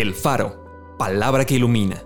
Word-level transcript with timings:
El 0.00 0.14
Faro, 0.14 0.94
palabra 0.96 1.44
que 1.44 1.56
ilumina. 1.56 2.04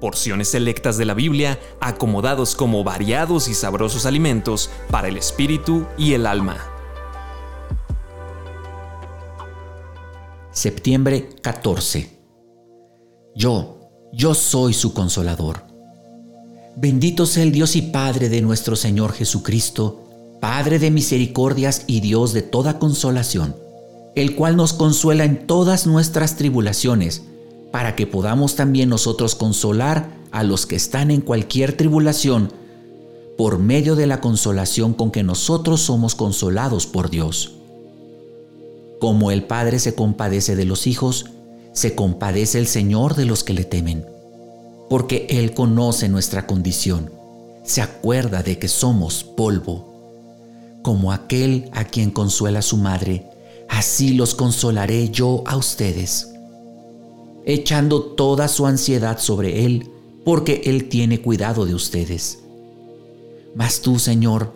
Porciones 0.00 0.48
selectas 0.48 0.96
de 0.96 1.04
la 1.04 1.12
Biblia 1.12 1.60
acomodados 1.78 2.54
como 2.54 2.84
variados 2.84 3.48
y 3.48 3.54
sabrosos 3.54 4.06
alimentos 4.06 4.70
para 4.90 5.08
el 5.08 5.18
espíritu 5.18 5.84
y 5.98 6.14
el 6.14 6.26
alma. 6.26 6.56
Septiembre 10.52 11.28
14. 11.42 12.18
Yo, 13.34 13.90
yo 14.10 14.32
soy 14.32 14.72
su 14.72 14.94
consolador. 14.94 15.66
Bendito 16.76 17.26
sea 17.26 17.42
el 17.42 17.52
Dios 17.52 17.76
y 17.76 17.82
Padre 17.82 18.30
de 18.30 18.40
nuestro 18.40 18.74
Señor 18.74 19.12
Jesucristo, 19.12 20.38
Padre 20.40 20.78
de 20.78 20.90
misericordias 20.90 21.84
y 21.86 22.00
Dios 22.00 22.32
de 22.32 22.40
toda 22.40 22.78
consolación 22.78 23.67
el 24.20 24.34
cual 24.34 24.56
nos 24.56 24.72
consuela 24.72 25.24
en 25.24 25.46
todas 25.46 25.86
nuestras 25.86 26.36
tribulaciones, 26.36 27.22
para 27.70 27.94
que 27.94 28.06
podamos 28.06 28.56
también 28.56 28.88
nosotros 28.88 29.34
consolar 29.34 30.10
a 30.30 30.42
los 30.42 30.66
que 30.66 30.76
están 30.76 31.10
en 31.10 31.20
cualquier 31.20 31.76
tribulación, 31.76 32.52
por 33.36 33.58
medio 33.58 33.94
de 33.94 34.06
la 34.06 34.20
consolación 34.20 34.94
con 34.94 35.10
que 35.12 35.22
nosotros 35.22 35.80
somos 35.80 36.14
consolados 36.14 36.86
por 36.86 37.08
Dios. 37.08 37.52
Como 39.00 39.30
el 39.30 39.44
Padre 39.44 39.78
se 39.78 39.94
compadece 39.94 40.56
de 40.56 40.64
los 40.64 40.88
hijos, 40.88 41.26
se 41.72 41.94
compadece 41.94 42.58
el 42.58 42.66
Señor 42.66 43.14
de 43.14 43.26
los 43.26 43.44
que 43.44 43.52
le 43.52 43.64
temen, 43.64 44.04
porque 44.90 45.26
Él 45.30 45.54
conoce 45.54 46.08
nuestra 46.08 46.46
condición, 46.46 47.12
se 47.62 47.82
acuerda 47.82 48.42
de 48.42 48.58
que 48.58 48.66
somos 48.66 49.22
polvo, 49.22 50.80
como 50.82 51.12
aquel 51.12 51.70
a 51.72 51.84
quien 51.84 52.10
consuela 52.10 52.62
su 52.62 52.76
madre, 52.76 53.24
así 53.68 54.14
los 54.14 54.34
consolaré 54.34 55.10
yo 55.10 55.44
a 55.46 55.56
ustedes, 55.56 56.28
echando 57.44 58.02
toda 58.02 58.48
su 58.48 58.66
ansiedad 58.66 59.18
sobre 59.18 59.64
Él, 59.64 59.90
porque 60.24 60.62
Él 60.64 60.88
tiene 60.88 61.20
cuidado 61.20 61.66
de 61.66 61.74
ustedes. 61.74 62.40
Mas 63.54 63.80
tú, 63.80 63.98
Señor, 63.98 64.52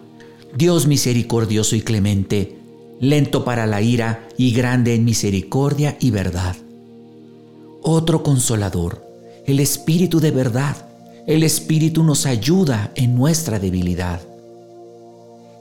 Dios 0.56 0.86
misericordioso 0.86 1.76
y 1.76 1.80
clemente, 1.80 2.58
lento 3.00 3.44
para 3.44 3.66
la 3.66 3.82
ira 3.82 4.28
y 4.36 4.52
grande 4.52 4.94
en 4.94 5.04
misericordia 5.04 5.96
y 6.00 6.10
verdad. 6.10 6.56
Otro 7.82 8.22
consolador, 8.22 9.04
el 9.46 9.60
Espíritu 9.60 10.20
de 10.20 10.30
verdad, 10.30 10.88
el 11.26 11.42
Espíritu 11.42 12.04
nos 12.04 12.26
ayuda 12.26 12.92
en 12.94 13.14
nuestra 13.16 13.58
debilidad. 13.58 14.20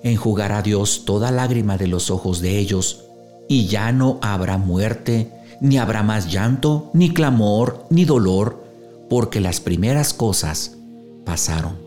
Enjugará 0.03 0.61
Dios 0.61 1.03
toda 1.05 1.31
lágrima 1.31 1.77
de 1.77 1.87
los 1.87 2.11
ojos 2.11 2.41
de 2.41 2.59
ellos, 2.59 3.05
y 3.51 3.67
ya 3.67 3.91
no 3.91 4.17
habrá 4.21 4.57
muerte, 4.57 5.29
ni 5.59 5.77
habrá 5.77 6.03
más 6.03 6.31
llanto, 6.31 6.89
ni 6.93 7.13
clamor, 7.13 7.85
ni 7.89 8.05
dolor, 8.05 8.63
porque 9.09 9.41
las 9.41 9.59
primeras 9.59 10.13
cosas 10.13 10.77
pasaron. 11.25 11.77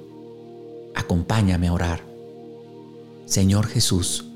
Acompáñame 0.94 1.68
a 1.68 1.72
orar. 1.72 2.02
Señor 3.24 3.66
Jesús, 3.66 4.26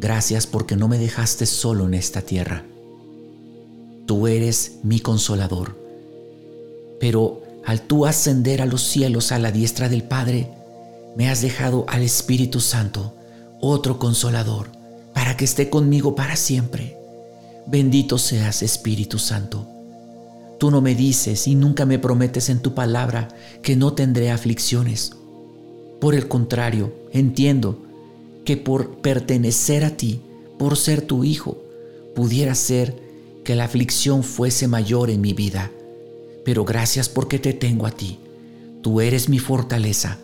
gracias 0.00 0.48
porque 0.48 0.74
no 0.74 0.88
me 0.88 0.98
dejaste 0.98 1.46
solo 1.46 1.86
en 1.86 1.94
esta 1.94 2.22
tierra. 2.22 2.64
Tú 4.04 4.26
eres 4.26 4.78
mi 4.82 4.98
consolador. 4.98 5.76
Pero 6.98 7.42
al 7.64 7.82
tú 7.82 8.06
ascender 8.06 8.60
a 8.60 8.66
los 8.66 8.82
cielos 8.82 9.30
a 9.30 9.38
la 9.38 9.52
diestra 9.52 9.88
del 9.88 10.02
Padre, 10.02 10.50
me 11.16 11.30
has 11.30 11.42
dejado 11.42 11.84
al 11.86 12.02
Espíritu 12.02 12.58
Santo, 12.58 13.14
otro 13.60 14.00
consolador 14.00 14.81
para 15.22 15.36
que 15.36 15.44
esté 15.44 15.70
conmigo 15.70 16.16
para 16.16 16.34
siempre. 16.34 16.96
Bendito 17.68 18.18
seas, 18.18 18.60
Espíritu 18.64 19.20
Santo. 19.20 19.68
Tú 20.58 20.72
no 20.72 20.80
me 20.80 20.96
dices 20.96 21.46
y 21.46 21.54
nunca 21.54 21.86
me 21.86 22.00
prometes 22.00 22.48
en 22.48 22.58
tu 22.58 22.74
palabra 22.74 23.28
que 23.62 23.76
no 23.76 23.92
tendré 23.92 24.32
aflicciones. 24.32 25.12
Por 26.00 26.16
el 26.16 26.26
contrario, 26.26 26.92
entiendo 27.12 27.78
que 28.44 28.56
por 28.56 28.96
pertenecer 28.96 29.84
a 29.84 29.90
ti, 29.90 30.20
por 30.58 30.76
ser 30.76 31.02
tu 31.02 31.22
hijo, 31.22 31.56
pudiera 32.16 32.56
ser 32.56 33.00
que 33.44 33.54
la 33.54 33.66
aflicción 33.66 34.24
fuese 34.24 34.66
mayor 34.66 35.08
en 35.08 35.20
mi 35.20 35.34
vida. 35.34 35.70
Pero 36.44 36.64
gracias 36.64 37.08
porque 37.08 37.38
te 37.38 37.52
tengo 37.52 37.86
a 37.86 37.92
ti. 37.92 38.18
Tú 38.82 39.00
eres 39.00 39.28
mi 39.28 39.38
fortaleza, 39.38 40.18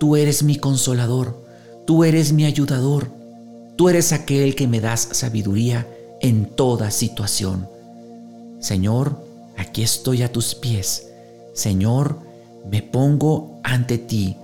tú 0.00 0.16
eres 0.16 0.42
mi 0.42 0.56
consolador, 0.56 1.36
tú 1.86 2.02
eres 2.02 2.32
mi 2.32 2.46
ayudador, 2.46 3.17
Tú 3.78 3.88
eres 3.88 4.12
aquel 4.12 4.56
que 4.56 4.66
me 4.66 4.80
das 4.80 5.08
sabiduría 5.12 5.86
en 6.20 6.46
toda 6.46 6.90
situación. 6.90 7.68
Señor, 8.58 9.24
aquí 9.56 9.84
estoy 9.84 10.24
a 10.24 10.32
tus 10.32 10.56
pies. 10.56 11.06
Señor, 11.54 12.18
me 12.68 12.82
pongo 12.82 13.60
ante 13.62 13.98
ti 13.98 14.36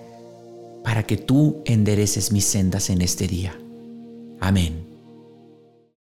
para 0.85 1.03
que 1.03 1.17
tú 1.17 1.63
endereces 1.65 2.31
mis 2.31 2.45
sendas 2.45 2.91
en 2.91 3.03
este 3.03 3.27
día. 3.27 3.59
Amén. 4.39 4.94